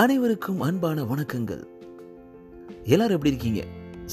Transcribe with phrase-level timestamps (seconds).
[0.00, 1.62] அனைவருக்கும் அன்பான வணக்கங்கள்.
[2.92, 3.62] எல்லாரும் எப்படி இருக்கீங்க?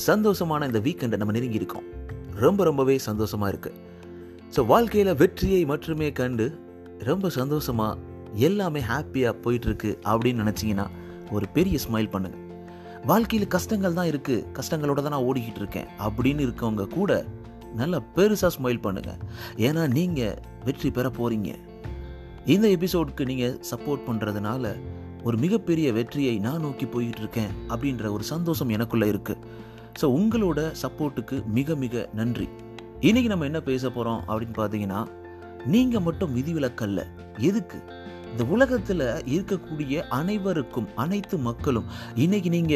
[0.08, 1.86] சந்தோஷமான இந்த வீக்கெண்டை நம்ம நெருங்கி இருக்கோம்
[2.44, 3.72] ரொம்ப ரொம்பவே சந்தோஷமா இருக்கு.
[4.56, 6.48] ஸோ வாழ்க்கையில் வெற்றியை மட்டுமே கண்டு
[7.10, 7.88] ரொம்ப சந்தோஷமா
[8.48, 10.88] எல்லாமே ஹாப்பியாக போயிட்டு இருக்கு அப்படின்னு நினச்சிங்கன்னா
[11.38, 12.38] ஒரு பெரிய ஸ்மைல் பண்ணுங்க.
[13.14, 14.38] வாழ்க்கையில் கஷ்டங்கள் தான் இருக்கு.
[14.60, 17.24] கஷ்டங்களோட தான் நான் ஓடிக்கிட்டு இருக்கேன் அப்படின்னு இருக்கவங்க கூட
[17.82, 19.14] நல்லா பெருசாக ஸ்மைல் பண்ணுங்க.
[19.68, 20.38] ஏன்னா நீங்கள்
[20.70, 21.52] வெற்றி பெற போறீங்க.
[22.56, 24.78] இந்த எபிசோடுக்கு நீங்கள் சப்போர்ட் பண்ணுறதுனால
[25.24, 29.38] ஒரு மிகப்பெரிய வெற்றியை நான் நோக்கி போயிட்டு இருக்கேன் அப்படின்ற ஒரு சந்தோஷம் எனக்குள்ள இருக்கு.
[30.02, 32.48] ஸோ உங்களோட சப்போர்ட்டுக்கு மிக மிக நன்றி.
[33.00, 35.08] இன்னைக்கு நம்ம என்ன பேச போறோம் அப்படின்னு பார்த்தீங்கன்னா
[35.66, 37.04] நீங்க மட்டும் விதிவிலக்கல்ல
[37.38, 37.80] எதுக்கு?
[38.32, 42.76] இந்த உலகத்துல இருக்கக்கூடிய அனைவருக்கும் அனைத்து மக்களும் இன்னைக்கு நீங்க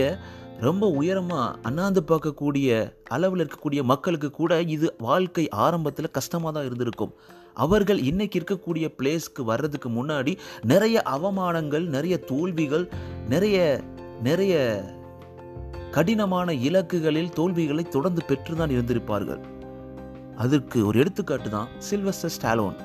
[0.66, 2.68] ரொம்ப உயரமாக அண்ணாந்து பார்க்கக்கூடிய
[3.16, 7.14] அளவில் இருக்கக்கூடிய மக்களுக்கு கூட இது வாழ்க்கை ஆரம்பத்தில் கஷ்டமாக தான் இருந்திருக்கும்.
[7.64, 10.34] அவர்கள் இன்னைக்கு இருக்கக்கூடிய பிளேஸ்க்கு வர்றதுக்கு முன்னாடி
[10.72, 12.86] நிறைய அவமானங்கள் நிறைய தோல்விகள்
[13.34, 13.58] நிறைய
[14.28, 14.54] நிறைய
[15.98, 19.42] கடினமான இலக்குகளில் தோல்விகளை தொடர்ந்து பெற்றுதான் இருந்திருப்பார்கள்.
[20.44, 22.78] அதற்கு ஒரு எடுத்துக்காட்டு தான் சில்வஸ்டர் ஸ்டாலோன்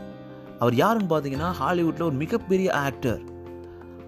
[0.62, 3.20] அவர் யாருன்னு பார்த்தீங்கன்னா ஹாலிவுட்டில் ஒரு மிகப்பெரிய ஆக்டர்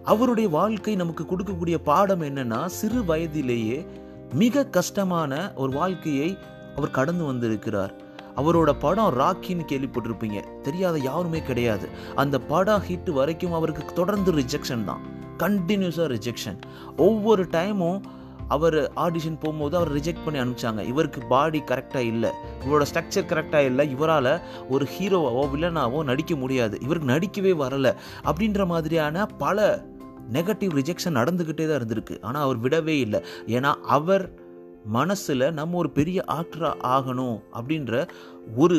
[0.04, 3.86] அவருடைய வாழ்க்கை நமக்கு கொடுக்கக்கூடிய பாடம் என்னன்னா சிறு வயதிலேயே
[4.34, 6.38] மிக கஷ்டமான ஒரு வாழ்க்கையை
[6.76, 7.94] அவர் கடந்து வந்திருக்கிறார்.
[8.36, 10.60] அவரோட படம் ராக்கின்னு கேள்விப்பட்டிருப்பீங்க.
[10.60, 11.88] தெரியாத யாருமே கிடையாது.
[12.14, 15.00] அந்த படம் ஹிட் வரைக்கும் அவருக்கு தொடர்ந்து ரிஜெக்ஷன் தான்.
[15.38, 16.58] கண்டினியூஸாக ரிஜெக்ஷன்
[16.96, 18.00] ஒவ்வொரு டைமும்
[18.48, 20.86] அவர் ஆடிஷன் போகும்போது அவர் ரிஜெக்ட் பண்ணி அனுப்பிச்சாங்க.
[20.86, 22.30] இவருக்கு பாடி கரெக்டாக இல்லை.
[22.66, 23.94] இவரோட ஸ்ட்ரக்சர் கரெக்டாக இல்லை.
[23.94, 26.78] இவரால் ஒரு ஹீரோவாவோ வில்லனாவோ நடிக்க முடியாது.
[26.80, 27.94] இவருக்கு நடிக்கவே வரலை.
[28.24, 29.88] அப்படின்ற மாதிரியான பல
[30.32, 32.22] நெகட்டிவ் ரிஜெக்ஷன் நடந்துக்கிட்டே தான் இருந்திருக்கு.
[32.22, 33.20] ஆனால் அவர் விடவே இல்லை.
[33.46, 34.24] ஏன்னா அவர்
[34.84, 38.08] மனசில் நம்ம ஒரு பெரிய ஆக்டராக ஆகணும் அப்படின்ற
[38.56, 38.78] ஒரு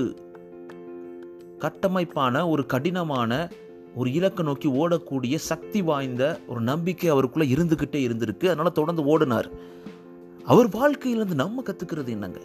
[1.59, 3.49] கட்டமைப்பான ஒரு கடினமான
[3.95, 8.45] ஒரு இலக்கை நோக்கி ஓடக்கூடிய சக்தி வாய்ந்த ஒரு நம்பிக்கை அவருக்குள்ளே இருந்துக்கிட்டே இருந்திருக்கு.
[8.47, 9.49] அதனால் தொடர்ந்து ஓடினார்.
[10.45, 12.39] அவர் வாழ்க்கையிலேருந்து நம்ம கற்றுக்கிறது என்னங்க?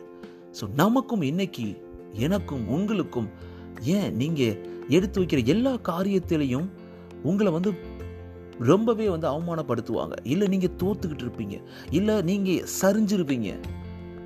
[0.60, 1.66] ஸோ நமக்கும் இன்னைக்கு
[2.26, 3.28] எனக்கும் உங்களுக்கும்
[3.96, 6.68] ஏன் நீங்கள் எடுத்து வைக்கிற எல்லா காரியத்திலையும்
[7.22, 7.70] உங்களை வந்து
[8.58, 10.12] ரொம்பவே வந்து அவமானப்படுத்துவாங்க.
[10.22, 11.62] இல்லை நீங்கள் தோத்துக்கிட்டு இருப்பீங்க.
[11.90, 13.50] இல்லை நீங்கள் சரிஞ்சிருப்பீங்க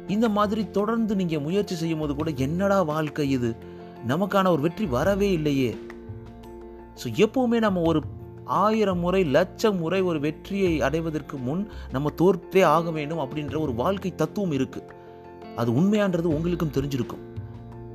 [0.08, 3.56] இந்த மாதிரி தொடர்ந்து நீங்கள் முயற்சி செய்யும் போது கூட என்னடா வாழ்க்கை இது?
[4.08, 5.76] நமக்கான ஒரு வெற்றி வரவே இல்லையே.
[7.00, 8.00] ஸோ எப்போவுமே நம்ம ஒரு
[8.44, 14.14] ஆயிரம் முறை லட்சம் முறை ஒரு வெற்றியை அடைவதற்கு முன் நம்ம தோற்றே ஆக வேண்டும் அப்படின்ற ஒரு வாழ்க்கை
[14.14, 14.98] தத்துவம் இருக்குது
[15.56, 17.22] அது உண்மையான்றது உங்களுக்கும் தெரிஞ்சிருக்கும்.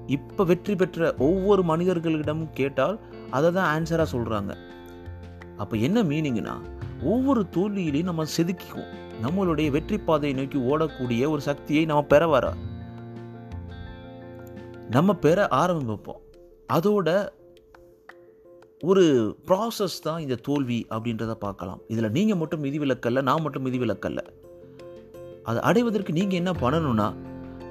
[0.08, 4.54] இப்போ வெற்றி பெற்ற ஒவ்வொரு மனிதர்களிடமும் கேட்டால் அதை தான் ஆன்சராக சொல்கிறாங்க
[5.58, 6.56] அப்போ என்ன மீனிங்னா
[7.04, 8.94] ஒவ்வொரு தோல்வியிலையும் நம்ம செதுக்கிக்குவோம்.
[9.24, 12.46] நம்மளுடைய வெற்றி பாதையை நோக்கி ஓடக்கூடிய ஒரு சக்தியை நம்ம பெற வர
[14.90, 16.22] நம்ம பெற ஆரம்பிப்போம்.
[16.74, 17.10] அதோட
[18.82, 19.04] ஒரு
[19.48, 21.80] ப்ராசஸ் தான் இந்த தோல்வி அப்படின்றத பார்க்கலாம்.
[21.88, 24.22] இதில் நீங்கள் மட்டும் விதிவிலக்கல்ல நான் மட்டும் விதிவிலக்கல்ல
[25.44, 27.08] அதை அடைவதற்கு நீங்கள் என்ன பண்ணணும்னா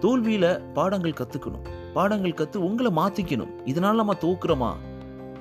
[0.01, 4.71] தோல்வியில் பாடங்கள் கற்றுக்கணும் பாடங்கள் கற்று உங்களை மாற்றிக்கணும் இதனால் நம்ம தோக்குறோமா?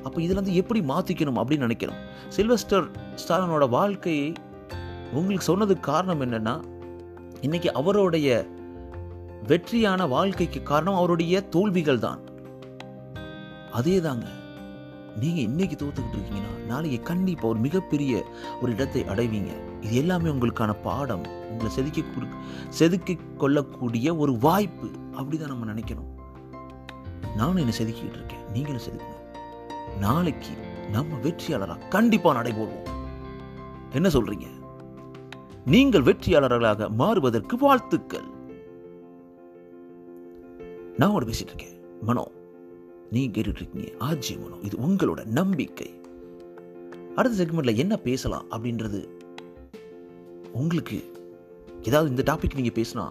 [0.04, 2.00] அப்போ இதுல இருந்து எப்படி மாற்றிக்கணும் அப்படின்னு நினைக்கிறோம்
[2.36, 2.88] சில்வஸ்டர்
[3.24, 4.34] ஸ்டாலனோட வாழ்க்கையை
[5.14, 6.56] உங்களுக்கு சொன்னதுக்கு காரணம் என்னன்னா
[7.42, 8.28] இன்னைக்கு அவருடைய
[9.48, 12.20] வெற்றியான வாழ்க்கைக்கு காரணம் அவருடைய தோல்விகள் தான்.
[13.72, 14.26] அதே தாங்க
[15.20, 18.24] நீங்க இன்னைக்கு தோத்துக்கிட்டு இருக்கீங்கன்னா நாளைக்கு கண்டிப்பா ஒரு மிகப்பெரிய
[18.62, 19.52] ஒரு இடத்தை அடைவீங்க.
[19.82, 21.26] இது எல்லாமே உங்களுக்கான பாடம்.
[21.50, 22.28] உங்களை செதுக்கி கொடு
[22.70, 24.88] செதுக்கி கொள்ளக்கூடிய ஒரு வாய்ப்பு.
[25.18, 26.10] அப்படிதான் நம்ம நினைக்கணும்.
[27.36, 28.46] நானும் என்ன செதுக்கிட்டு இருக்கேன்.
[28.54, 29.23] நீங்களும் செதுக்கணும்
[30.00, 30.50] நாளைக்கு
[30.92, 32.90] நம்ம வெற்றியாளரா கண்டிப்பா நடைபோடுவோம்.
[33.92, 34.46] என்ன சொல்றீங்க?
[35.66, 38.32] நீங்கள் வெற்றியாளர்களாக மாறுவதற்கு வாழ்த்துக்கள்.
[40.98, 41.80] நான் ஒரு பேசிட்டு இருக்கேன்.
[42.02, 42.32] மனோ
[43.12, 44.56] நீ கேட்டுட்டு இருக்கீங்க ஆஜி மனோ.
[44.62, 46.02] இது உங்களோட நம்பிக்கை.
[47.16, 49.08] அடுத்த செக்மெண்ட்ல என்ன பேசலாம் அப்படின்றது
[50.52, 51.12] உங்களுக்கு
[51.82, 53.10] ஏதாவது இந்த டாபிக் நீங்க பேசினா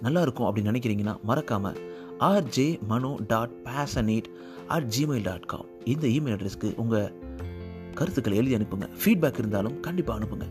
[0.00, 1.76] நல்லா இருக்கும் அப்படின்னு நினைக்கிறீங்கன்னா மறக்காம
[2.18, 4.24] RJ Mano dot passionate
[4.70, 7.12] at Gmail dot com இந்த இமெயில் அட்ரஸ்க்கு உங்கள்
[7.94, 8.88] கருத்துக்களை எழுதி அனுப்புங்க.
[9.04, 10.48] ஃபீட்பேக் இருந்தாலும் கண்டிப்பாக அனுப்புங்க.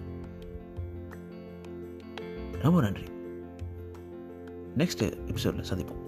[2.62, 3.04] ரொம்ப நன்றி.
[4.78, 6.02] நெக்ஸ்ட் எபிசோடில் சந்திப்போம்.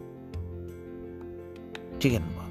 [2.00, 2.51] சரி நண்பா.